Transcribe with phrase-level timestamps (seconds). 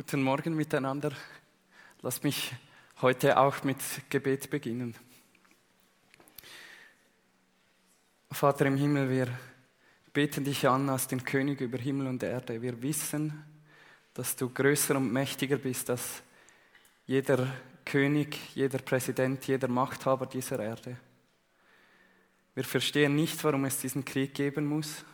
[0.00, 1.12] Guten Morgen miteinander.
[2.00, 2.54] Lass mich
[3.02, 3.76] heute auch mit
[4.08, 4.94] Gebet beginnen.
[8.30, 9.28] Vater im Himmel, wir
[10.14, 12.62] beten dich an als den König über Himmel und Erde.
[12.62, 13.44] Wir wissen,
[14.14, 16.22] dass du größer und mächtiger bist als
[17.04, 17.54] jeder
[17.84, 20.96] König, jeder Präsident, jeder Machthaber dieser Erde.
[22.54, 25.04] Wir verstehen nicht, warum es diesen Krieg geben muss.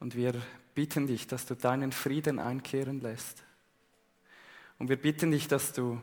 [0.00, 0.34] Und wir
[0.74, 3.44] bitten dich, dass du deinen Frieden einkehren lässt.
[4.78, 6.00] Und wir bitten dich, dass du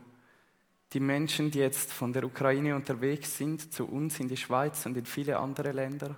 [0.92, 4.96] die Menschen, die jetzt von der Ukraine unterwegs sind, zu uns in die Schweiz und
[4.96, 6.16] in viele andere Länder,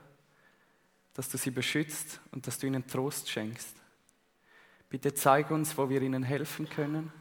[1.15, 3.77] dass du sie beschützt und dass du ihnen Trost schenkst.
[4.91, 7.13] Bitte zeig uns, wo wir ihnen helfen können.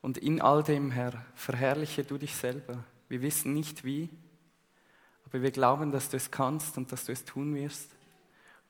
[0.00, 2.84] Und in all dem, Herr, verherrliche du dich selber.
[3.08, 4.10] Wir wissen nicht wie,
[5.26, 7.90] aber wir glauben, dass du es kannst und dass du es tun wirst.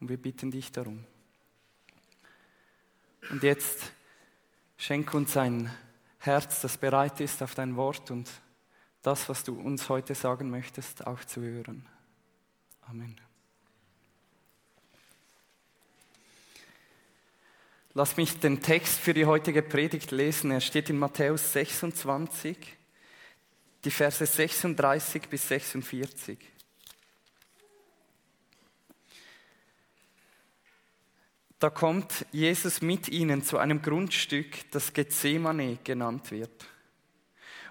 [0.00, 1.04] Und wir bitten dich darum.
[3.30, 3.92] Und jetzt
[4.86, 5.70] Schenk uns ein
[6.18, 8.28] Herz, das bereit ist auf dein Wort und
[9.00, 11.88] das, was du uns heute sagen möchtest, auch zu hören.
[12.82, 13.18] Amen.
[17.94, 20.50] Lass mich den Text für die heutige Predigt lesen.
[20.50, 22.58] Er steht in Matthäus 26,
[23.86, 26.38] die Verse 36 bis 46.
[31.58, 36.66] Da kommt Jesus mit ihnen zu einem Grundstück, das Gethsemane genannt wird.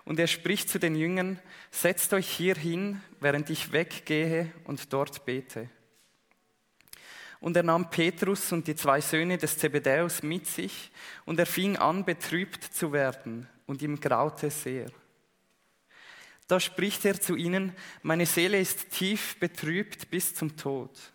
[0.06, 1.40] Und er spricht zu den Jüngern,
[1.72, 5.70] setzt euch hier hin, während ich weggehe und dort bete.
[7.40, 10.92] Und er nahm Petrus und die zwei Söhne des Zebedäus mit sich,
[11.25, 14.90] und er fing an, betrübt zu werden, und ihm graute sehr.
[16.47, 21.12] Da spricht er zu ihnen, meine Seele ist tief betrübt bis zum Tod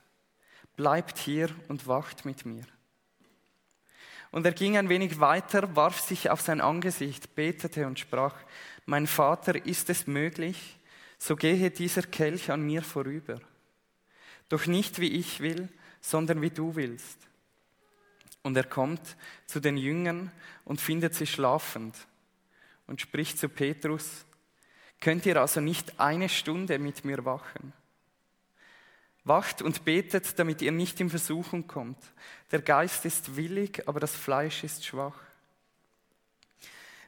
[0.79, 2.65] bleibt hier und wacht mit mir.
[4.31, 8.37] Und er ging ein wenig weiter, warf sich auf sein Angesicht, betete und sprach,
[8.87, 10.79] mein Vater, ist es möglich,
[11.19, 13.41] so gehe dieser Kelch an mir vorüber.
[14.49, 15.69] Doch nicht wie ich will,
[16.01, 17.19] sondern wie du willst.
[18.43, 20.31] Und er kommt zu den Jüngern
[20.65, 21.97] und findet sie schlafend
[22.87, 24.25] und spricht zu Petrus,
[25.01, 27.73] könnt ihr also nicht eine Stunde mit mir wachen?
[29.29, 31.99] Wacht und betet, damit ihr nicht in Versuchung kommt.
[32.51, 35.15] Der Geist ist willig, aber das Fleisch ist schwach.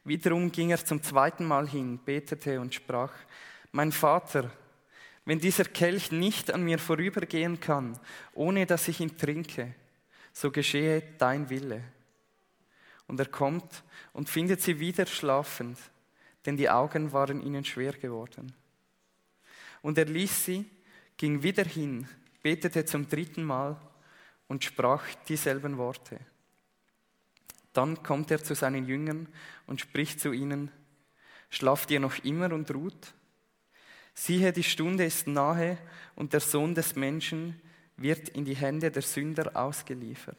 [0.04, 3.12] Wiederum ging er zum zweiten Mal hin, betete und sprach,
[3.72, 4.50] mein Vater,
[5.24, 7.98] wenn dieser Kelch nicht an mir vorübergehen kann,
[8.32, 9.74] ohne dass ich ihn trinke,
[10.32, 11.82] so geschehe dein Wille.
[13.06, 13.82] Und er kommt
[14.12, 15.78] und findet sie wieder schlafend,
[16.46, 18.54] denn die Augen waren ihnen schwer geworden.
[19.82, 20.64] Und er ließ sie,
[21.20, 22.08] ging wieder hin,
[22.42, 23.78] betete zum dritten Mal
[24.48, 26.18] und sprach dieselben Worte.
[27.74, 29.28] Dann kommt er zu seinen Jüngern
[29.66, 30.70] und spricht zu ihnen,
[31.50, 33.12] Schlaft ihr noch immer und ruht?
[34.14, 35.76] Siehe, die Stunde ist nahe
[36.14, 37.60] und der Sohn des Menschen
[37.98, 40.38] wird in die Hände der Sünder ausgeliefert.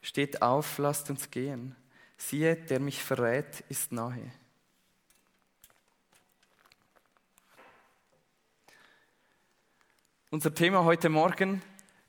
[0.00, 1.76] Steht auf, lasst uns gehen.
[2.16, 4.32] Siehe, der mich verrät, ist nahe.
[10.32, 11.60] Unser Thema heute Morgen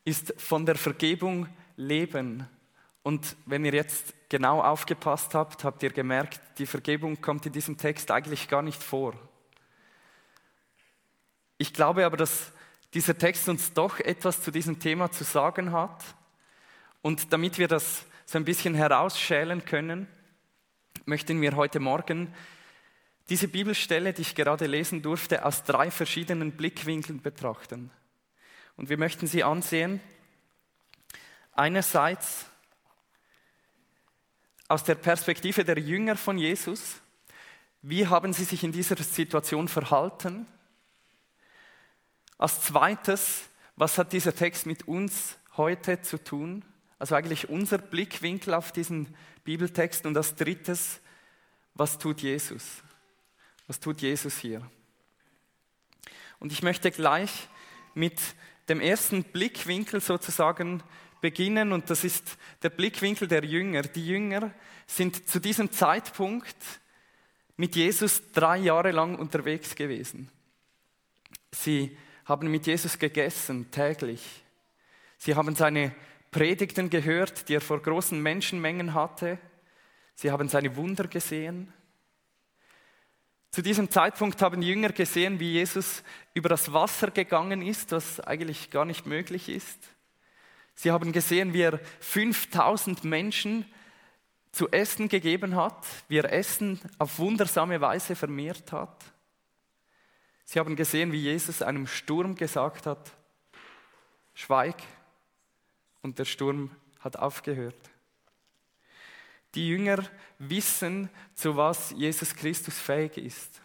[0.06, 1.46] ist von der Vergebung
[1.76, 2.48] leben.
[3.02, 7.76] Und wenn ihr jetzt genau aufgepasst habt, habt ihr gemerkt, die Vergebung kommt in diesem
[7.76, 9.14] Text eigentlich gar nicht vor.
[11.58, 12.54] Ich glaube aber, dass
[12.94, 16.02] dieser Text uns doch etwas zu diesem Thema zu sagen hat.
[17.02, 20.08] Und damit wir das so ein bisschen herausschälen können,
[21.04, 22.34] möchten wir heute Morgen
[23.28, 27.92] diese Bibelstelle, die ich gerade lesen durfte, aus drei verschiedenen Blickwinkeln betrachten.
[28.76, 30.00] Und wir möchten sie ansehen.
[31.54, 32.46] Einerseits
[34.68, 36.96] aus der Perspektive der Jünger von Jesus.
[37.82, 40.48] Wie haben sie sich in dieser Situation verhalten?
[42.38, 46.66] Als zweites, was hat dieser Text mit uns heute zu tun?
[46.98, 50.06] Also eigentlich unser Blickwinkel auf diesen Bibeltext.
[50.06, 51.02] Und als drittes,
[51.74, 52.82] was tut Jesus?
[53.68, 54.68] Was tut Jesus hier?
[56.40, 57.48] Und ich möchte gleich
[57.94, 58.20] mit
[58.70, 60.84] dem ersten Blickwinkel sozusagen
[61.22, 63.84] beginnen und das ist der Blickwinkel der Jünger.
[63.84, 64.54] Die Jünger
[64.88, 66.58] sind zu diesem Zeitpunkt
[67.56, 70.30] mit Jesus drei Jahre lang unterwegs gewesen.
[71.52, 74.44] Sie haben mit Jesus gegessen täglich.
[75.18, 75.94] Sie haben seine
[76.32, 79.38] Predigten gehört, die er vor großen Menschenmengen hatte.
[80.16, 81.72] Sie haben seine Wunder gesehen.
[83.54, 86.02] Zu diesem Zeitpunkt haben die Jünger gesehen, wie Jesus
[86.34, 89.78] über das Wasser gegangen ist, was eigentlich gar nicht möglich ist.
[90.74, 93.72] Sie haben gesehen, wie er 5000 Menschen
[94.52, 99.06] zu essen gegeben hat, wie er Essen auf wundersame Weise vermehrt hat.
[100.46, 103.12] Sie haben gesehen, wie Jesus einem Sturm gesagt hat,
[104.34, 104.82] schweig,
[106.02, 106.72] und der Sturm
[107.02, 107.93] hat aufgehört.
[109.56, 110.04] Die Jünger
[110.40, 113.62] wissen, zu was Jesus Christus fähig ist.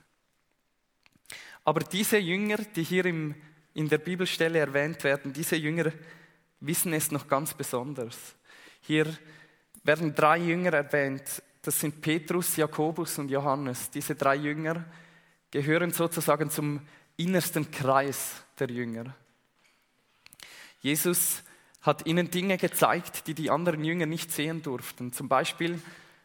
[1.64, 3.34] Aber diese Jünger, die hier im,
[3.74, 5.92] in der Bibelstelle erwähnt werden, diese Jünger
[6.60, 8.16] wissen es noch ganz besonders.
[8.80, 9.06] Hier
[9.84, 11.42] werden drei Jünger erwähnt.
[11.62, 13.90] Das sind Petrus, Jakobus und Johannes.
[13.90, 14.84] Diese drei Jünger
[15.50, 16.80] gehören sozusagen zum
[17.16, 19.14] innersten Kreis der Jünger.
[20.80, 21.42] Jesus
[21.88, 25.12] hat ihnen Dinge gezeigt, die die anderen Jünger nicht sehen durften.
[25.12, 25.80] Zum Beispiel,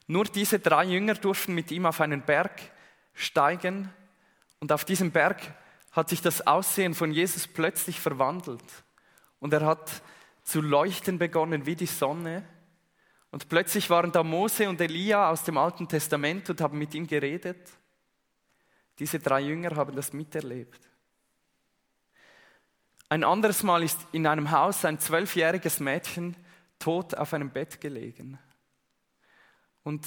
[0.07, 2.51] nur diese drei Jünger durften mit ihm auf einen Berg
[3.13, 3.89] steigen
[4.59, 5.41] und auf diesem Berg
[5.91, 8.63] hat sich das Aussehen von Jesus plötzlich verwandelt
[9.39, 10.03] und er hat
[10.43, 12.43] zu leuchten begonnen wie die Sonne
[13.31, 17.07] und plötzlich waren da Mose und Elia aus dem Alten Testament und haben mit ihm
[17.07, 17.69] geredet.
[18.99, 20.79] Diese drei Jünger haben das miterlebt.
[23.13, 26.35] Ein anderes Mal ist in einem Haus ein zwölfjähriges Mädchen
[26.79, 28.39] tot auf einem Bett gelegen.
[29.83, 30.03] Und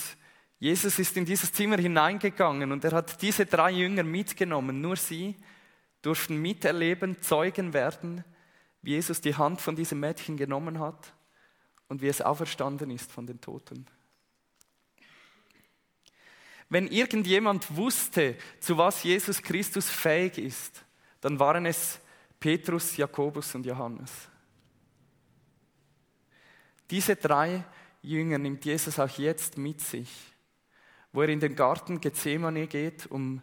[0.58, 4.80] Jesus ist in dieses Zimmer hineingegangen und er hat diese drei Jünger mitgenommen.
[4.80, 5.36] Nur sie
[6.02, 8.24] durften miterleben, Zeugen werden,
[8.82, 11.12] wie Jesus die Hand von diesem Mädchen genommen hat
[11.86, 13.86] und wie es auferstanden ist von den Toten.
[16.68, 20.84] Wenn irgendjemand wusste, zu was Jesus Christus fähig ist,
[21.20, 22.00] dann waren es
[22.46, 24.12] Petrus, Jakobus und Johannes.
[26.88, 27.64] Diese drei
[28.02, 30.08] Jünger nimmt Jesus auch jetzt mit sich,
[31.10, 33.42] wo er in den Garten Gethsemane geht, um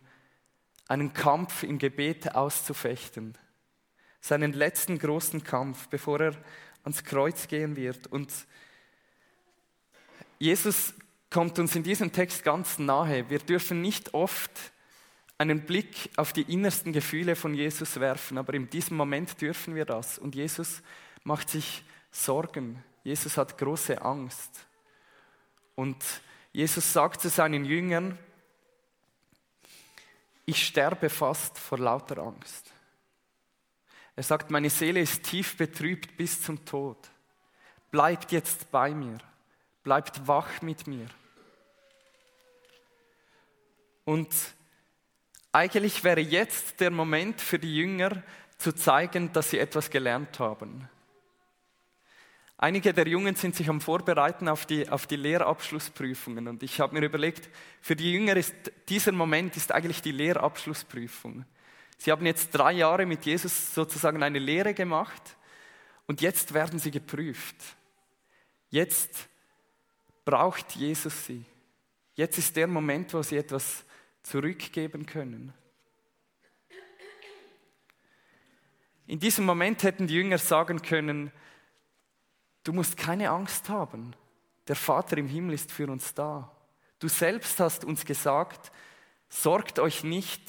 [0.87, 3.37] einen Kampf im Gebet auszufechten.
[4.21, 6.37] Seinen letzten großen Kampf, bevor er
[6.83, 8.07] ans Kreuz gehen wird.
[8.07, 8.31] Und
[10.39, 10.93] Jesus
[11.29, 13.29] kommt uns in diesem Text ganz nahe.
[13.29, 14.71] Wir dürfen nicht oft
[15.43, 19.85] einen Blick auf die innersten Gefühle von Jesus werfen, aber in diesem Moment dürfen wir
[19.85, 20.17] das.
[20.17, 20.81] Und Jesus
[21.23, 22.83] macht sich Sorgen.
[23.03, 24.65] Jesus hat große Angst.
[25.75, 26.03] Und
[26.51, 28.17] Jesus sagt zu seinen Jüngern,
[30.45, 32.71] ich sterbe fast vor lauter Angst.
[34.15, 36.97] Er sagt, meine Seele ist tief betrübt bis zum Tod.
[37.91, 39.17] Bleibt jetzt bei mir.
[39.83, 41.07] Bleibt wach mit mir.
[44.05, 44.29] Und
[45.53, 48.23] eigentlich wäre jetzt der Moment für die Jünger
[48.57, 50.89] zu zeigen, dass sie etwas gelernt haben.
[52.57, 56.97] Einige der Jungen sind sich am Vorbereiten auf die, auf die Lehrabschlussprüfungen und ich habe
[56.97, 57.49] mir überlegt,
[57.81, 58.55] für die Jünger ist
[58.89, 61.45] dieser Moment ist eigentlich die Lehrabschlussprüfung.
[61.97, 65.37] Sie haben jetzt drei Jahre mit Jesus sozusagen eine Lehre gemacht
[66.07, 67.57] und jetzt werden sie geprüft.
[68.69, 69.27] Jetzt
[70.25, 71.45] braucht Jesus sie.
[72.15, 73.83] Jetzt ist der Moment, wo sie etwas
[74.23, 75.53] zurückgeben können.
[79.05, 81.31] In diesem Moment hätten die Jünger sagen können,
[82.63, 84.15] du musst keine Angst haben,
[84.67, 86.55] der Vater im Himmel ist für uns da.
[86.99, 88.71] Du selbst hast uns gesagt,
[89.27, 90.41] sorgt euch nicht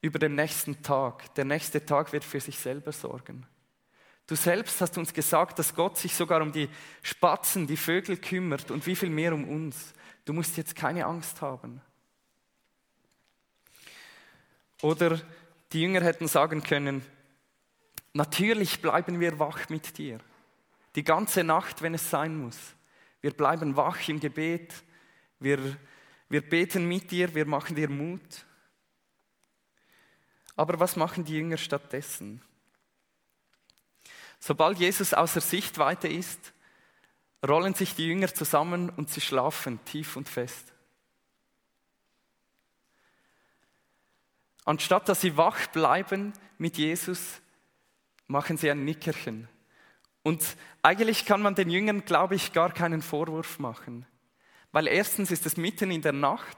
[0.00, 3.46] über den nächsten Tag, der nächste Tag wird für sich selber sorgen.
[4.26, 6.68] Du selbst hast uns gesagt, dass Gott sich sogar um die
[7.02, 9.92] Spatzen, die Vögel kümmert und wie viel mehr um uns.
[10.24, 11.82] Du musst jetzt keine Angst haben.
[14.84, 15.18] Oder
[15.72, 17.02] die Jünger hätten sagen können,
[18.12, 20.18] natürlich bleiben wir wach mit dir.
[20.94, 22.58] Die ganze Nacht, wenn es sein muss.
[23.22, 24.74] Wir bleiben wach im Gebet.
[25.38, 25.58] Wir,
[26.28, 28.44] wir beten mit dir, wir machen dir Mut.
[30.54, 32.42] Aber was machen die Jünger stattdessen?
[34.38, 36.52] Sobald Jesus außer Sichtweite ist,
[37.42, 40.73] rollen sich die Jünger zusammen und sie schlafen tief und fest.
[44.64, 47.40] Anstatt dass sie wach bleiben mit Jesus,
[48.26, 49.48] machen sie ein Nickerchen.
[50.22, 54.06] Und eigentlich kann man den Jüngern, glaube ich, gar keinen Vorwurf machen.
[54.72, 56.56] Weil erstens ist es mitten in der Nacht.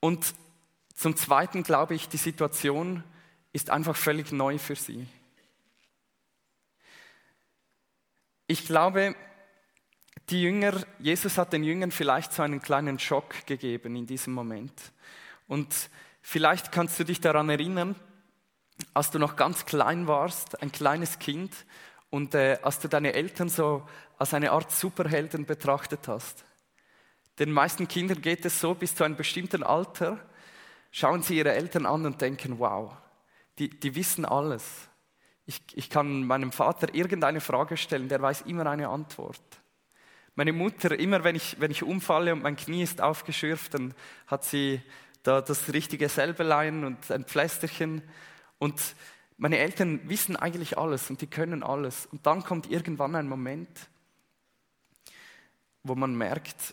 [0.00, 0.34] Und
[0.94, 3.04] zum Zweiten glaube ich, die Situation
[3.52, 5.06] ist einfach völlig neu für sie.
[8.46, 9.14] Ich glaube,
[10.30, 14.72] die Jünger, Jesus hat den Jüngern vielleicht so einen kleinen Schock gegeben in diesem Moment.
[15.46, 17.96] Und vielleicht kannst du dich daran erinnern,
[18.94, 21.52] als du noch ganz klein warst, ein kleines Kind,
[22.10, 26.44] und äh, als du deine Eltern so als eine Art Superhelden betrachtet hast.
[27.38, 30.18] Den meisten Kindern geht es so, bis zu einem bestimmten Alter
[30.90, 32.96] schauen sie ihre Eltern an und denken, wow,
[33.58, 34.64] die, die wissen alles.
[35.44, 39.42] Ich, ich kann meinem Vater irgendeine Frage stellen, der weiß immer eine Antwort.
[40.38, 43.92] Meine Mutter, immer wenn ich, wenn ich umfalle und mein Knie ist aufgeschürft, dann
[44.28, 44.80] hat sie
[45.24, 48.02] da das richtige Selbelein und ein Pflästerchen.
[48.60, 48.94] Und
[49.36, 52.06] meine Eltern wissen eigentlich alles und die können alles.
[52.06, 53.68] Und dann kommt irgendwann ein Moment,
[55.82, 56.72] wo man merkt,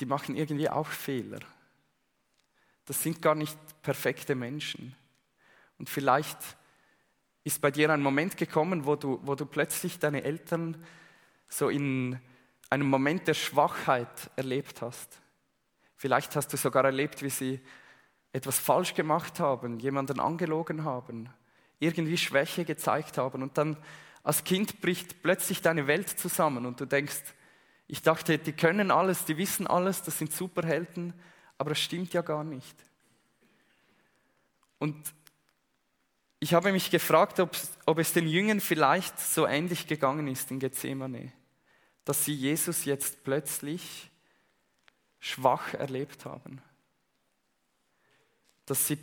[0.00, 1.40] die machen irgendwie auch Fehler.
[2.84, 4.94] Das sind gar nicht perfekte Menschen.
[5.78, 6.36] Und vielleicht
[7.44, 10.76] ist bei dir ein Moment gekommen, wo du, wo du plötzlich deine Eltern
[11.48, 12.20] so in
[12.70, 15.20] einen Moment der Schwachheit erlebt hast.
[15.96, 17.60] Vielleicht hast du sogar erlebt, wie sie
[18.32, 21.28] etwas falsch gemacht haben, jemanden angelogen haben,
[21.80, 23.76] irgendwie Schwäche gezeigt haben und dann
[24.22, 27.22] als Kind bricht plötzlich deine Welt zusammen und du denkst,
[27.88, 31.12] ich dachte, die können alles, die wissen alles, das sind Superhelden,
[31.58, 32.76] aber das stimmt ja gar nicht.
[34.78, 35.12] Und
[36.38, 41.32] ich habe mich gefragt, ob, es den Jüngern vielleicht so ähnlich gegangen ist in Gethsemane
[42.04, 44.10] dass sie Jesus jetzt plötzlich
[45.18, 46.60] schwach erlebt haben.
[48.66, 48.98] Dass sie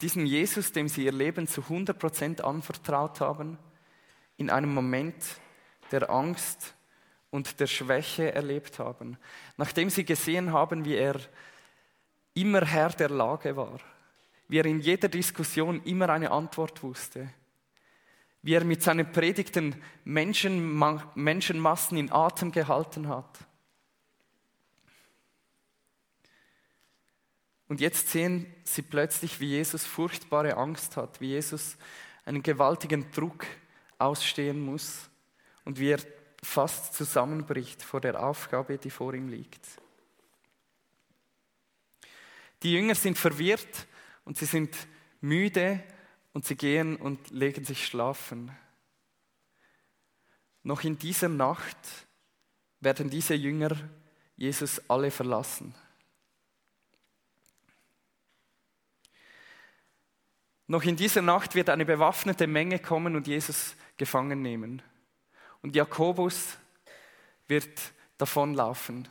[0.00, 3.58] diesen Jesus, dem sie ihr Leben zu 100% anvertraut haben,
[4.36, 5.14] in einem Moment
[5.92, 6.74] der Angst
[7.30, 9.16] und der Schwäche erlebt haben.
[9.56, 11.18] Nachdem sie gesehen haben, wie er
[12.34, 13.80] immer Herr der Lage war,
[14.48, 17.32] wie er in jeder Diskussion immer eine Antwort wusste,
[18.42, 20.78] wie er mit seinen Predigten Menschen,
[21.14, 23.38] Menschenmassen in Atem gehalten hat.
[27.68, 31.78] Und jetzt sehen sie plötzlich, wie Jesus furchtbare Angst hat, wie Jesus
[32.26, 33.46] einen gewaltigen Druck
[33.98, 35.08] ausstehen muss
[35.64, 36.00] und wie er
[36.42, 39.66] fast zusammenbricht vor der Aufgabe, die vor ihm liegt.
[42.62, 43.86] Die Jünger sind verwirrt
[44.24, 44.76] und sie sind
[45.20, 45.82] müde
[46.32, 48.50] und sie gehen und legen sich schlafen.
[50.62, 51.76] Noch in dieser Nacht
[52.80, 53.76] werden diese Jünger
[54.36, 55.74] Jesus alle verlassen.
[60.66, 64.80] Noch in dieser Nacht wird eine bewaffnete Menge kommen und Jesus gefangen nehmen.
[65.60, 66.56] Und Jakobus
[67.46, 69.06] wird davonlaufen.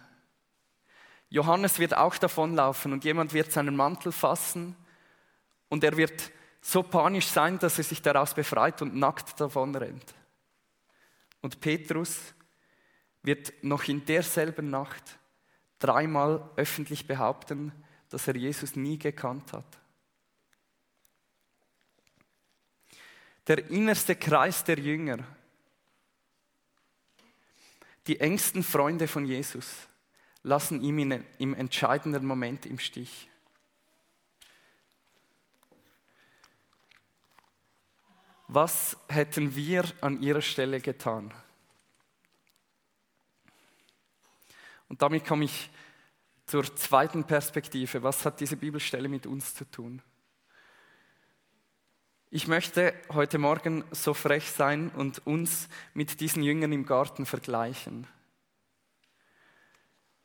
[1.30, 4.76] Johannes wird auch davonlaufen und jemand wird seinen Mantel fassen
[5.70, 10.14] und er wird so panisch sein, dass er sich daraus befreit und nackt davon rennt.
[11.42, 12.20] Und Petrus
[13.24, 15.20] wird noch in derselben Nacht
[15.80, 17.72] dreimal öffentlich behaupten,
[18.10, 19.80] dass er Jesus nie gekannt hat.
[23.48, 25.18] Der innerste Kreis der Jünger,
[28.06, 29.88] die engsten Freunde von Jesus,
[30.44, 33.31] lassen ihn im entscheidenden Moment im Stich.
[38.54, 41.34] Was hätten wir an ihrer Stelle getan?
[44.90, 45.70] Und damit komme ich
[46.48, 48.04] zur zweiten Perspektive.
[48.04, 50.02] Was hat diese Bibelstelle mit uns zu tun?
[52.30, 58.06] Ich möchte heute Morgen so frech sein und uns mit diesen Jüngern im Garten vergleichen.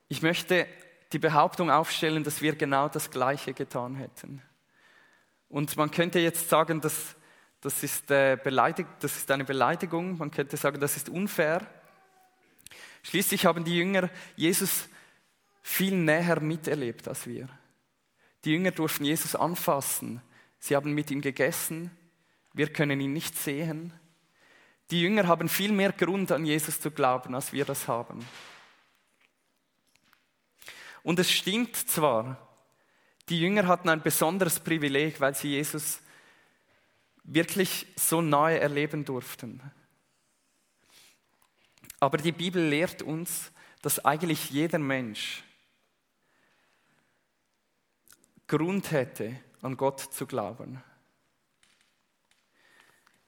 [0.08, 0.66] Ich möchte
[1.12, 4.42] die Behauptung aufstellen, dass wir genau das Gleiche getan hätten.
[5.48, 7.15] Und man könnte jetzt sagen, dass
[7.66, 11.66] das ist, äh, beleidig, das ist eine Beleidigung, man könnte sagen, das ist unfair.
[13.02, 14.88] Schließlich haben die Jünger Jesus
[15.62, 17.48] viel näher miterlebt als wir.
[18.44, 20.22] Die Jünger durften Jesus anfassen,
[20.60, 21.90] sie haben mit ihm gegessen,
[22.52, 23.92] wir können ihn nicht sehen.
[24.92, 28.24] Die Jünger haben viel mehr Grund an Jesus zu glauben, als wir das haben.
[31.02, 32.38] Und es stimmt zwar,
[33.28, 35.98] die Jünger hatten ein besonderes Privileg, weil sie Jesus
[37.26, 39.60] wirklich so nahe erleben durften.
[42.00, 43.50] Aber die Bibel lehrt uns,
[43.82, 45.42] dass eigentlich jeder Mensch
[48.46, 50.82] Grund hätte, an Gott zu glauben.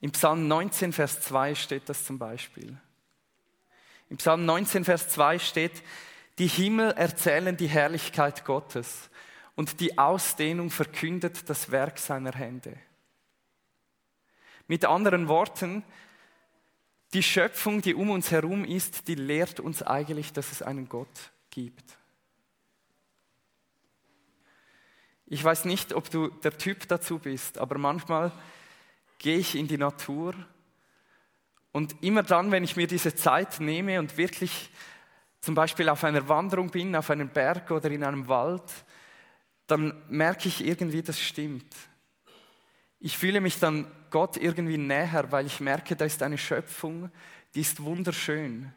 [0.01, 2.77] Im Psalm 19, Vers 2 steht das zum Beispiel.
[4.11, 5.83] Im Psalm 19, Vers 2 steht,
[6.39, 9.11] die Himmel erzählen die Herrlichkeit Gottes
[9.57, 12.79] und die Ausdehnung verkündet das Werk seiner Hände.
[14.69, 15.83] Mit anderen Worten,
[17.15, 21.33] die Schöpfung, die um uns herum ist, die lehrt uns eigentlich, dass es einen Gott
[21.51, 21.99] gibt.
[25.27, 28.31] Ich weiß nicht, ob du der Typ dazu bist, aber manchmal
[29.19, 30.35] gehe ich in die Natur
[31.73, 34.71] und immer dann, wenn ich mir diese Zeit nehme und wirklich
[35.41, 38.63] zum Beispiel auf einer Wanderung bin, auf einem Berg oder in einem Wald,
[39.67, 41.75] dann merke ich irgendwie, das stimmt.
[43.01, 47.11] Ich fühle mich dann Gott irgendwie näher, weil ich merke, da ist eine Schöpfung,
[47.55, 48.73] die ist wunderschön.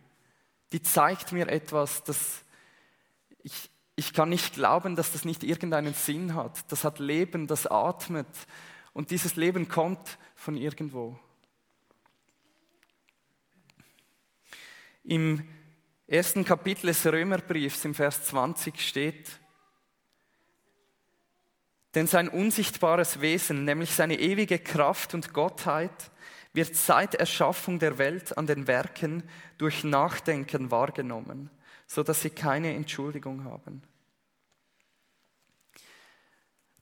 [0.71, 2.43] die zeigt mir etwas, das
[3.43, 6.71] ich, ich kann nicht glauben, dass das nicht irgendeinen Sinn hat.
[6.71, 8.27] Das hat Leben, das atmet.
[8.93, 11.17] Und dieses Leben kommt von irgendwo.
[15.03, 15.47] Im
[16.07, 19.39] ersten Kapitel des Römerbriefs, im Vers 20 steht,
[21.95, 26.11] denn sein unsichtbares Wesen, nämlich seine ewige Kraft und Gottheit,
[26.53, 29.23] wird seit Erschaffung der Welt an den Werken
[29.57, 31.49] durch Nachdenken wahrgenommen,
[31.87, 33.83] so dass sie keine Entschuldigung haben.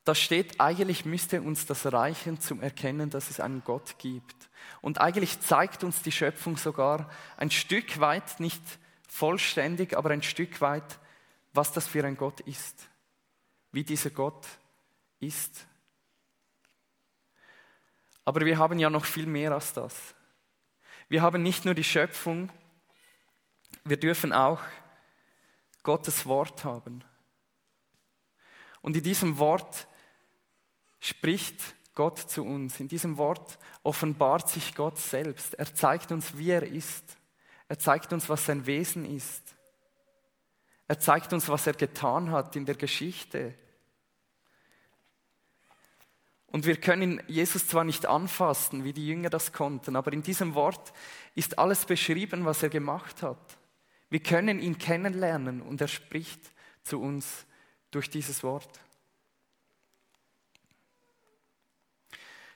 [0.06, 4.50] Da steht, eigentlich müsste uns das reichen zum Erkennen, dass es einen Gott gibt.
[4.82, 8.62] Und eigentlich zeigt uns die Schöpfung sogar ein Stück weit, nicht
[9.08, 11.00] vollständig, aber ein Stück weit,
[11.54, 12.90] was das für ein Gott ist.
[13.72, 14.48] Wie dieser Gott
[15.20, 15.66] ist.
[18.26, 20.14] Aber wir haben ja noch viel mehr als das.
[21.08, 22.52] Wir haben nicht nur die Schöpfung,
[23.84, 24.62] wir dürfen auch
[25.84, 27.04] Gottes Wort haben.
[28.82, 29.88] Und in diesem Wort
[31.00, 31.60] spricht
[31.96, 32.80] Gott zu uns.
[32.80, 35.56] In diesem Wort offenbart sich Gott selbst.
[35.56, 37.18] Er zeigt uns, wie er ist.
[37.68, 39.56] Er zeigt uns, was sein Wesen ist.
[40.88, 43.54] Er zeigt uns, was er getan hat in der Geschichte.
[46.52, 50.56] Und wir können Jesus zwar nicht anfassen, wie die Jünger das konnten, aber in diesem
[50.56, 50.94] Wort
[51.36, 53.58] ist alles beschrieben, was er gemacht hat.
[54.10, 56.42] Wir können ihn kennenlernen und er spricht
[56.82, 57.46] zu uns
[57.92, 58.80] durch dieses Wort.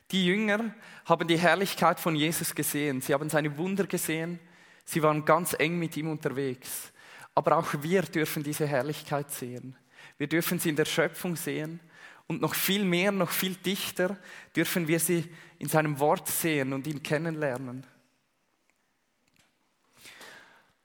[0.10, 0.74] Die Jünger
[1.06, 4.40] haben die Herrlichkeit von Jesus gesehen, sie haben seine Wunder gesehen,
[4.86, 6.92] sie waren ganz eng mit ihm unterwegs.
[7.36, 9.76] Aber auch wir dürfen diese Herrlichkeit sehen.
[10.18, 11.80] Wir dürfen sie in der Schöpfung sehen
[12.28, 14.18] und noch viel mehr, noch viel dichter
[14.56, 17.86] dürfen wir sie in seinem Wort sehen und ihn kennenlernen.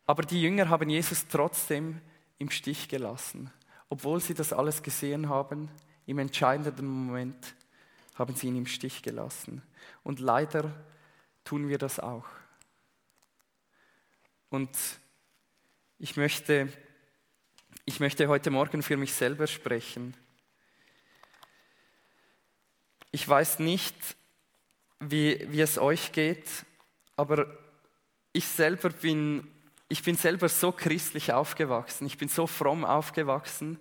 [0.07, 2.01] Aber die Jünger haben Jesus trotzdem
[2.39, 3.51] im Stich gelassen.
[3.91, 5.71] Obwohl sie das alles gesehen haben,
[6.07, 7.55] im entscheidenden Moment
[8.15, 9.63] haben sie ihn im Stich gelassen.
[10.03, 10.73] Und leider
[11.45, 12.27] tun wir das auch.
[14.51, 14.71] Und
[15.99, 16.73] ich möchte,
[17.85, 20.15] ich möchte heute Morgen für mich selber sprechen.
[23.11, 23.95] Ich weiß nicht,
[25.01, 26.47] wie, wie es euch geht,
[27.17, 27.47] aber
[28.33, 29.49] ich selber bin,
[29.89, 33.79] ich bin selber so christlich aufgewachsen, ich bin so fromm aufgewachsen,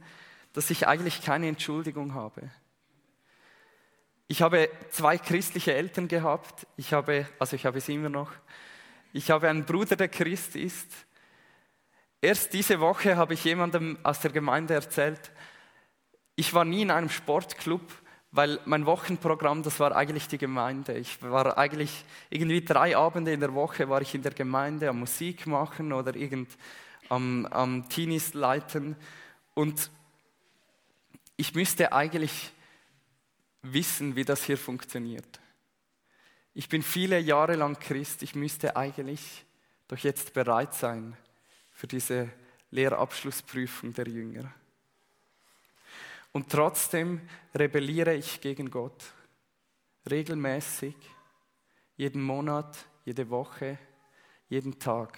[0.53, 2.49] dass ich eigentlich keine Entschuldigung habe.
[4.29, 8.31] Ich habe zwei christliche Eltern gehabt, ich habe, also ich habe es immer noch,
[9.13, 10.87] ich habe einen Bruder, der Christ ist.
[12.21, 15.31] Erst diese Woche habe ich jemandem aus der Gemeinde erzählt,
[16.35, 17.81] ich war nie in einem Sportclub,
[18.31, 20.97] weil mein Wochenprogramm, das war eigentlich die Gemeinde.
[20.97, 24.99] Ich war eigentlich irgendwie drei Abende in der Woche war ich in der Gemeinde am
[24.99, 26.49] Musik machen oder irgend
[27.09, 28.95] am, am Teenies leiten
[29.53, 29.89] und
[31.37, 32.51] ich müsste eigentlich
[33.61, 35.39] wissen, wie das hier funktioniert.
[36.53, 39.45] Ich bin viele Jahre lang Christ, ich müsste eigentlich
[39.87, 41.15] doch jetzt bereit sein
[41.71, 42.29] für diese
[42.71, 44.51] Lehrabschlussprüfung der Jünger.
[46.31, 49.03] Und trotzdem rebelliere ich gegen Gott.
[50.09, 50.95] Regelmäßig,
[51.95, 53.79] jeden Monat, jede Woche,
[54.49, 55.17] jeden Tag.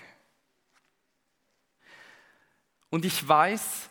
[2.89, 3.89] Und ich weiß,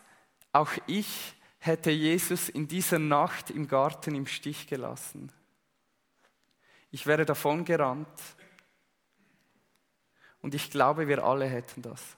[0.51, 5.31] auch ich hätte Jesus in dieser Nacht im Garten im Stich gelassen.
[6.91, 8.19] Ich wäre davon gerannt.
[10.41, 12.17] Und ich glaube, wir alle hätten das.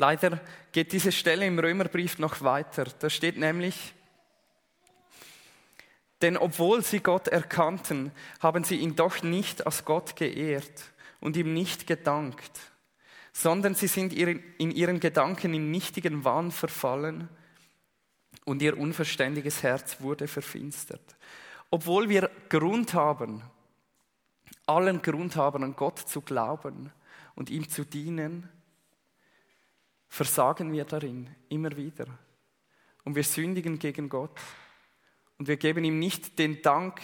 [0.00, 2.84] Leider geht diese Stelle im Römerbrief noch weiter.
[3.00, 3.94] Da steht nämlich,
[6.22, 11.52] denn obwohl sie Gott erkannten, haben sie ihn doch nicht als Gott geehrt und ihm
[11.52, 12.60] nicht gedankt,
[13.32, 17.28] sondern sie sind in ihren Gedanken in nichtigen Wahn verfallen
[18.44, 21.16] und ihr unverständiges Herz wurde verfinstert.
[21.70, 23.42] Obwohl wir Grund haben,
[24.64, 26.92] allen Grund haben, an Gott zu glauben
[27.34, 28.48] und ihm zu dienen,
[30.08, 32.06] versagen wir darin immer wieder.
[33.04, 34.38] Und wir sündigen gegen Gott.
[35.38, 37.00] Und wir geben ihm nicht den Dank,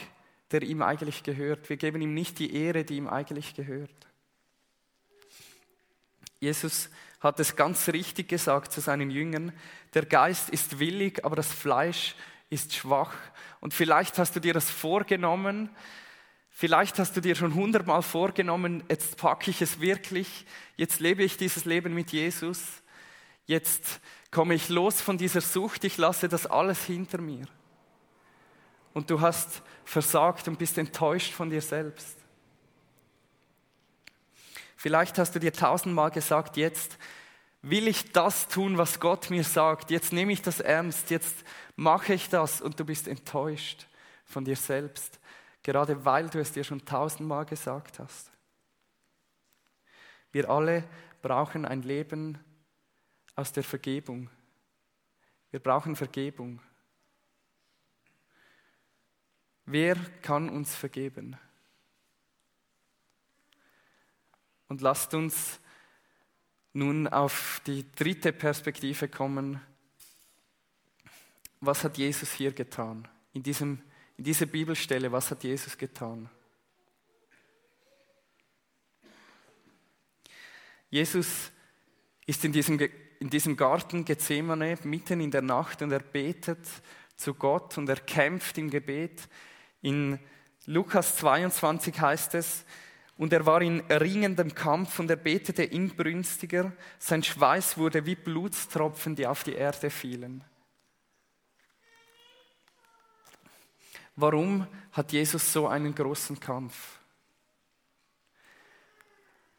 [0.50, 1.68] der ihm eigentlich gehört.
[1.68, 3.90] Wir geben ihm nicht die Ehre, die ihm eigentlich gehört.
[6.40, 6.90] Jesus
[7.20, 9.52] hat es ganz richtig gesagt zu seinen Jüngern,
[9.94, 12.14] der Geist ist willig, aber das Fleisch
[12.50, 13.14] ist schwach.
[13.60, 15.70] Und vielleicht hast du dir das vorgenommen,
[16.50, 20.44] vielleicht hast du dir schon hundertmal vorgenommen, jetzt packe ich es wirklich,
[20.76, 22.82] jetzt lebe ich dieses Leben mit Jesus
[23.46, 27.46] Jetzt komme ich los von dieser Sucht, ich lasse das alles hinter mir.
[28.92, 32.16] Und du hast versagt und bist enttäuscht von dir selbst.
[34.76, 36.98] Vielleicht hast du dir tausendmal gesagt, jetzt
[37.62, 39.90] will ich das tun, was Gott mir sagt.
[39.90, 41.44] Jetzt nehme ich das ernst, jetzt
[41.76, 43.86] mache ich das und du bist enttäuscht
[44.26, 45.18] von dir selbst,
[45.62, 48.30] gerade weil du es dir schon tausendmal gesagt hast.
[50.32, 50.84] Wir alle
[51.22, 52.38] brauchen ein Leben
[53.36, 54.30] aus der Vergebung.
[55.50, 56.60] Wir brauchen Vergebung.
[59.66, 61.36] Wer kann uns vergeben?
[64.68, 65.60] Und lasst uns
[66.72, 69.60] nun auf die dritte Perspektive kommen.
[71.60, 73.08] Was hat Jesus hier getan?
[73.32, 73.80] In, diesem,
[74.18, 76.28] in dieser Bibelstelle, was hat Jesus getan?
[80.90, 81.50] Jesus
[82.26, 82.78] ist in diesem,
[83.20, 86.66] in diesem Garten Gethsemane mitten in der Nacht und er betet
[87.16, 89.28] zu Gott und er kämpft im Gebet.
[89.82, 90.18] In
[90.66, 92.64] Lukas 22 heißt es,
[93.16, 96.72] und er war in ringendem Kampf und er betete inbrünstiger.
[96.98, 100.42] Sein Schweiß wurde wie Blutstropfen, die auf die Erde fielen.
[104.16, 106.98] Warum hat Jesus so einen großen Kampf?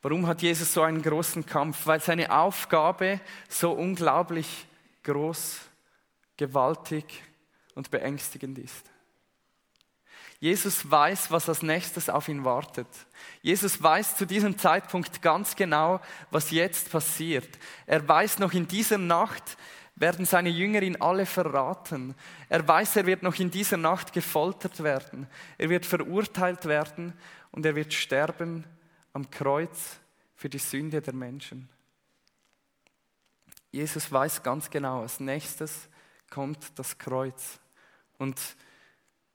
[0.08, 1.88] Warum hat Jesus so einen großen Kampf?
[1.88, 4.68] Weil seine Aufgabe so unglaublich
[5.02, 5.62] groß,
[6.38, 7.24] gewaltig
[7.74, 8.86] und beängstigend ist.
[10.40, 12.86] Jesus weiß, was als nächstes auf ihn wartet.
[13.42, 17.50] Jesus weiß zu diesem Zeitpunkt ganz genau, was jetzt passiert.
[17.88, 19.58] Er weiß noch in dieser Nacht,
[19.96, 22.14] werden seine Jünger ihn alle verraten.
[22.48, 25.26] Er weiß, er wird noch in dieser Nacht gefoltert werden.
[25.58, 27.14] Er wird verurteilt werden
[27.50, 28.66] und er wird sterben
[29.16, 29.98] am Kreuz
[30.36, 31.70] für die Sünde der Menschen.
[33.72, 35.88] Jesus weiß ganz genau, als nächstes
[36.30, 37.60] kommt das Kreuz.
[38.18, 38.38] Und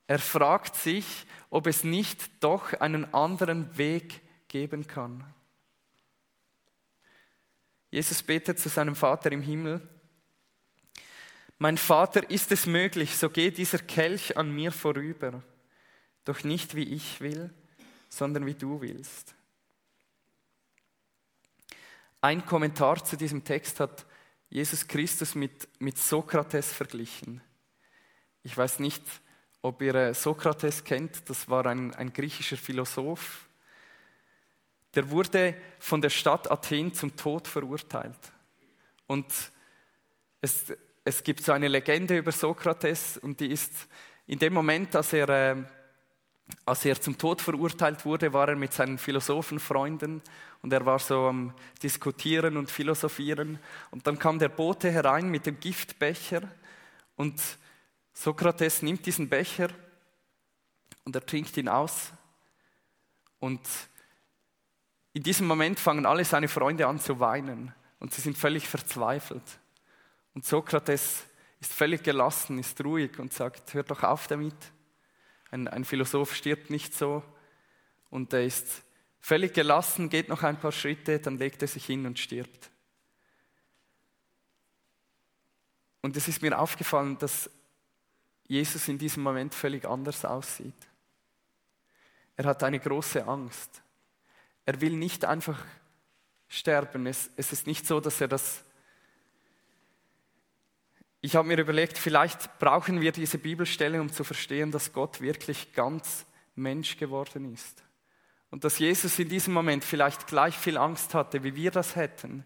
[0.05, 5.23] er fragt sich, ob es nicht doch einen anderen Weg geben kann.
[7.89, 9.81] Jesus betet zu seinem Vater im Himmel.
[11.57, 15.41] Mein Vater, ist es möglich, so geht dieser Kelch an mir vorüber,
[16.23, 17.51] doch nicht wie ich will,
[18.09, 19.33] sondern wie du willst.
[22.23, 24.05] Ein Kommentar zu diesem Text hat
[24.47, 27.41] Jesus Christus mit, mit Sokrates verglichen.
[28.43, 29.01] Ich weiß nicht,
[29.63, 33.49] ob ihr äh, Sokrates kennt, das war ein, ein griechischer Philosoph.
[34.93, 38.19] Der wurde von der Stadt Athen zum Tod verurteilt.
[39.07, 39.25] Und
[40.41, 40.65] es,
[41.03, 43.87] es gibt so eine Legende über Sokrates und die ist
[44.27, 45.55] in dem Moment, als er, äh,
[46.65, 50.21] als er zum Tod verurteilt wurde, war er mit seinen Philosophenfreunden
[50.61, 53.59] und er war so am Diskutieren und Philosophieren.
[53.89, 56.43] Und dann kam der Bote herein mit dem Giftbecher
[57.15, 57.41] und
[58.13, 59.69] Sokrates nimmt diesen Becher
[61.03, 62.11] und er trinkt ihn aus.
[63.39, 63.61] Und
[65.13, 69.43] in diesem Moment fangen alle seine Freunde an zu weinen und sie sind völlig verzweifelt.
[70.33, 71.23] Und Sokrates
[71.59, 74.55] ist völlig gelassen, ist ruhig und sagt, hört doch auf damit.
[75.49, 77.23] Ein, ein Philosoph stirbt nicht so.
[78.09, 78.83] Und er ist
[79.21, 82.71] völlig gelassen, geht noch ein paar Schritte, dann legt er sich hin und stirbt.
[86.01, 87.49] Und es ist mir aufgefallen, dass
[88.47, 90.73] Jesus in diesem Moment völlig anders aussieht.
[92.35, 93.83] Er hat eine große Angst.
[94.65, 95.63] Er will nicht einfach
[96.47, 97.05] sterben.
[97.05, 98.63] Es, es ist nicht so, dass er das...
[101.21, 105.71] Ich habe mir überlegt, vielleicht brauchen wir diese Bibelstelle, um zu verstehen, dass Gott wirklich
[105.73, 107.83] ganz Mensch geworden ist.
[108.51, 112.45] Und dass Jesus in diesem Moment vielleicht gleich viel Angst hatte, wie wir das hätten,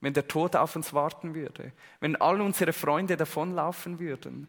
[0.00, 4.48] wenn der Tod auf uns warten würde, wenn all unsere Freunde davonlaufen würden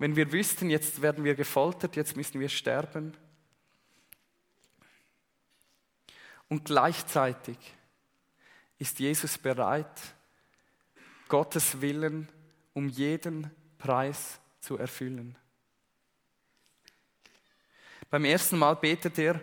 [0.00, 3.14] wenn wir wüssten, jetzt werden wir gefoltert, jetzt müssen wir sterben.
[6.48, 7.58] Und gleichzeitig
[8.78, 10.00] ist Jesus bereit,
[11.28, 12.32] Gottes Willen
[12.72, 15.36] um jeden Preis zu erfüllen.
[18.10, 19.40] Beim ersten Mal betet er,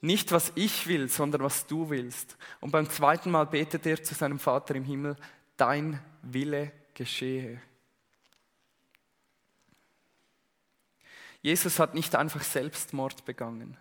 [0.00, 2.36] nicht was ich will, sondern was du willst.
[2.60, 5.16] Und beim zweiten Mal betet er zu seinem Vater im Himmel,
[5.56, 7.60] dein Wille geschehe.
[11.42, 13.76] Jesus hat nicht einfach Selbstmord begangen.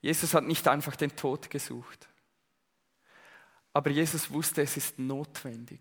[0.00, 2.08] Jesus hat nicht einfach den Tod gesucht.
[3.72, 5.80] Aber Jesus wusste, es ist notwendig.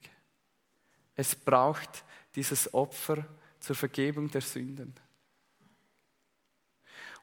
[1.16, 2.06] Es braucht
[2.36, 3.26] dieses Opfer
[3.60, 4.96] zur Vergebung der Sünden.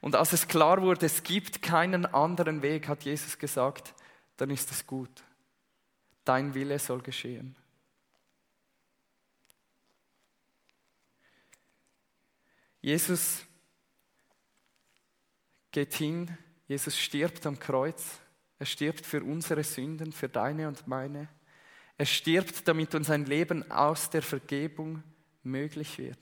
[0.01, 3.95] Und als es klar wurde, es gibt keinen anderen Weg, hat Jesus gesagt,
[4.37, 5.25] dann ist es gut.
[6.25, 7.57] Dein Wille soll geschehen.
[12.81, 13.45] Jesus
[15.73, 18.21] geht hin Jesus stirbt am Kreuz.
[18.59, 21.29] Er stirbt für unsere Sünden, für deine und meine.
[21.97, 25.03] Er stirbt, damit uns ein Leben aus der Vergebung
[25.43, 26.19] möglich wird.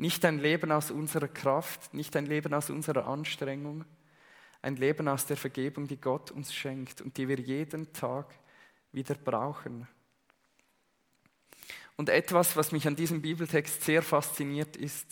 [0.00, 3.84] Nicht ein Leben aus unserer Kraft, nicht ein Leben aus unserer Anstrengung,
[4.62, 8.34] ein Leben aus der Vergebung, die Gott uns schenkt und die wir jeden Tag
[8.92, 9.86] wieder brauchen.
[11.96, 15.06] Und etwas, was mich an diesem Bibeltext sehr fasziniert, ist,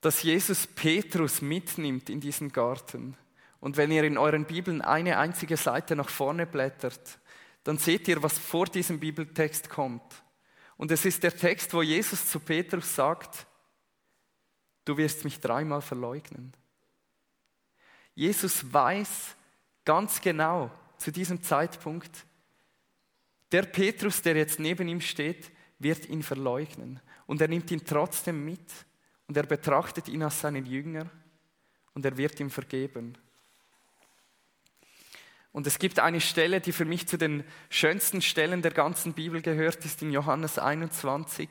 [0.00, 3.18] dass Jesus Petrus mitnimmt in diesen Garten.
[3.60, 7.18] Und wenn ihr in euren Bibeln eine einzige Seite nach vorne blättert,
[7.62, 10.02] dann seht ihr, was vor diesem Bibeltext kommt.
[10.76, 13.46] Und es ist der Text, wo Jesus zu Petrus sagt,
[14.84, 16.52] du wirst mich dreimal verleugnen.
[18.14, 19.36] Jesus weiß
[19.84, 22.26] ganz genau zu diesem Zeitpunkt,
[23.50, 27.00] der Petrus, der jetzt neben ihm steht, wird ihn verleugnen.
[27.26, 28.72] Und er nimmt ihn trotzdem mit
[29.26, 31.10] und er betrachtet ihn als seinen Jünger
[31.94, 33.16] und er wird ihm vergeben.
[35.52, 39.42] Und es gibt eine Stelle, die für mich zu den schönsten Stellen der ganzen Bibel
[39.42, 41.48] gehört, ist in Johannes 21.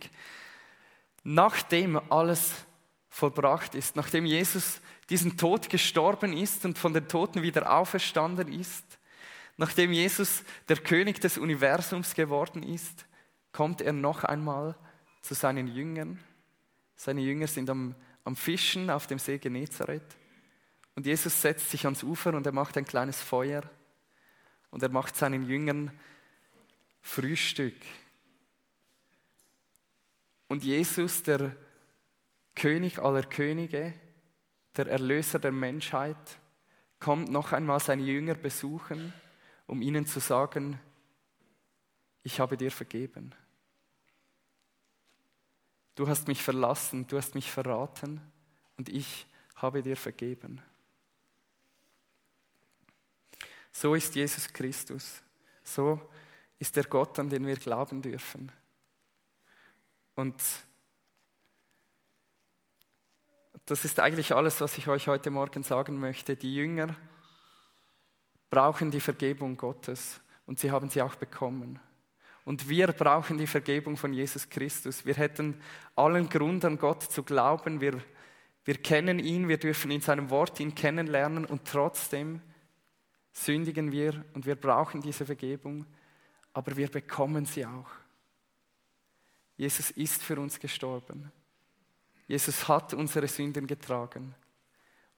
[1.24, 2.66] Nachdem alles
[3.10, 8.86] vollbracht ist, nachdem Jesus diesen Tod gestorben ist und von den Toten wieder auferstanden ist,
[9.62, 13.06] Nachdem Jesus der König des Universums geworden ist,
[13.52, 14.76] kommt er noch einmal
[15.22, 16.20] zu seinen Jüngern.
[16.96, 20.18] Seine Jünger sind am, am Fischen auf dem See Genezareth.
[20.96, 23.62] Und Jesus setzt sich ans Ufer und er macht ein kleines Feuer.
[24.72, 25.92] Und er macht seinen Jüngern
[27.02, 27.76] Frühstück.
[30.48, 31.56] Und Jesus, der
[32.56, 33.94] König aller Könige,
[34.76, 36.40] der Erlöser der Menschheit,
[37.00, 39.14] kommt noch einmal seine Jünger besuchen
[39.72, 40.78] um ihnen zu sagen,
[42.24, 43.34] ich habe dir vergeben.
[45.96, 48.20] Du hast mich verlassen, du hast mich verraten
[48.76, 50.62] und ich habe dir vergeben.
[53.82, 55.24] So ist Jesus Christus.
[55.64, 56.00] So
[56.60, 58.52] ist der Gott, an den wir glauben dürfen.
[60.14, 60.36] Und
[63.66, 66.36] das ist eigentlich alles, was ich euch heute Morgen sagen möchte.
[66.36, 66.96] Die Jünger
[68.52, 71.80] brauchen die Vergebung Gottes und sie haben sie auch bekommen.
[72.46, 75.08] Und wir brauchen die Vergebung von Jesus Christus.
[75.08, 75.60] Wir hätten
[75.96, 77.82] allen Grund an Gott zu glauben.
[77.82, 78.00] Wir,
[78.64, 82.42] wir kennen ihn, wir dürfen in seinem Wort ihn kennenlernen und trotzdem
[83.34, 85.86] sündigen wir und wir brauchen diese Vergebung,
[86.54, 87.90] aber wir bekommen sie auch.
[89.58, 91.32] Jesus ist für uns gestorben.
[92.28, 94.34] Jesus hat unsere Sünden getragen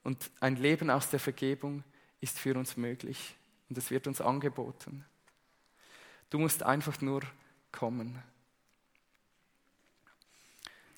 [0.02, 1.82] und ein Leben aus der Vergebung
[2.20, 3.34] ist für uns möglich
[3.68, 5.04] und es wird uns angeboten.
[6.30, 7.22] Du musst einfach nur
[7.70, 8.22] kommen.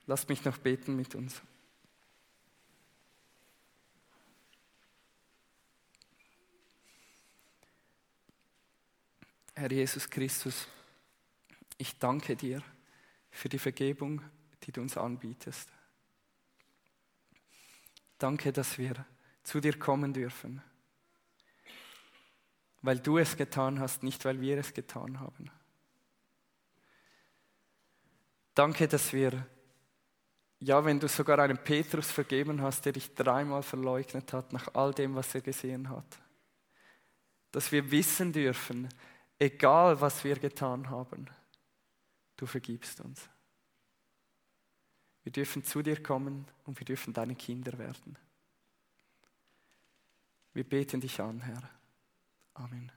[0.06, 1.42] Lass mich noch beten mit uns.
[9.56, 10.68] Herr Jesus Christus,
[11.76, 12.62] ich danke dir
[13.30, 14.22] für die Vergebung,
[14.62, 15.68] die du uns anbietest.
[18.18, 19.04] Danke, dass wir
[19.42, 20.62] zu dir kommen dürfen
[22.86, 25.50] weil du es getan hast, nicht weil wir es getan haben.
[28.54, 29.44] Danke, dass wir,
[30.60, 34.94] ja, wenn du sogar einem Petrus vergeben hast, der dich dreimal verleugnet hat nach all
[34.94, 36.06] dem, was er gesehen hat,
[37.50, 38.88] dass wir wissen dürfen,
[39.38, 41.26] egal was wir getan haben,
[42.36, 43.28] du vergibst uns.
[45.24, 48.16] Wir dürfen zu dir kommen und wir dürfen deine Kinder werden.
[50.52, 51.68] Wir beten dich an, Herr.
[52.54, 52.92] Amen.